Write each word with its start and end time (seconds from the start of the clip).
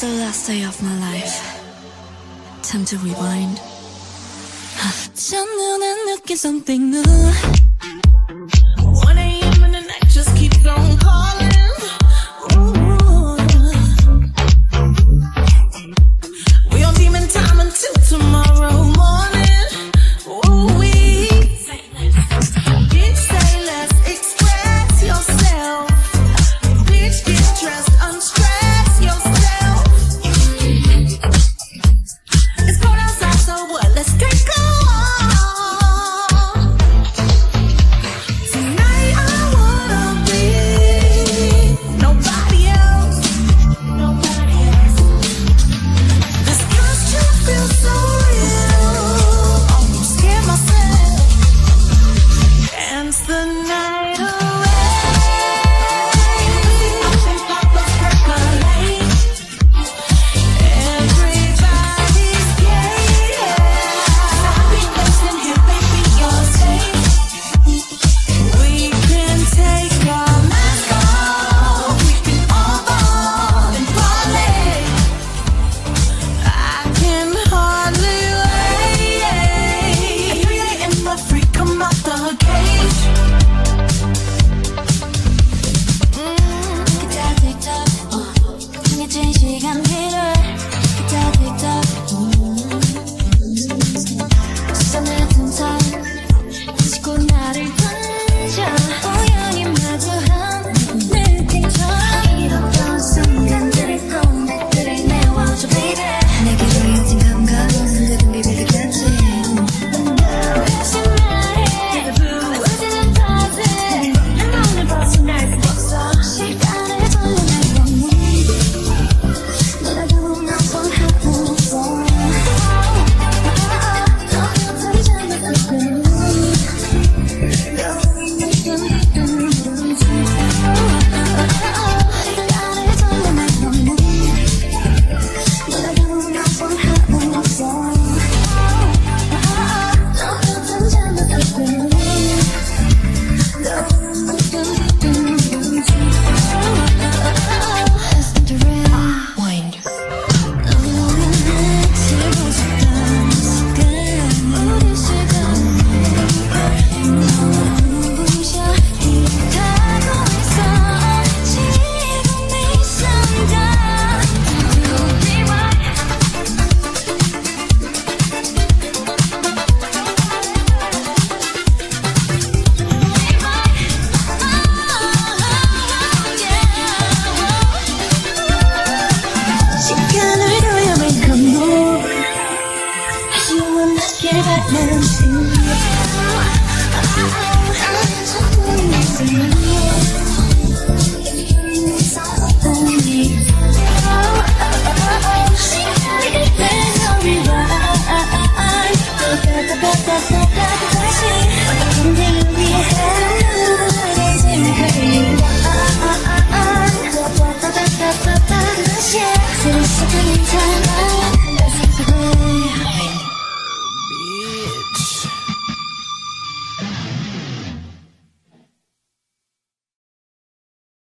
the 0.00 0.08
last 0.08 0.46
day 0.46 0.62
of 0.64 0.80
my 0.82 0.98
life. 1.00 1.40
Time 2.62 2.84
to 2.84 2.96
rewind. 2.98 3.60
첫눈에 5.14 6.04
느낀 6.06 6.36
something 6.36 6.90
new. 6.90 7.61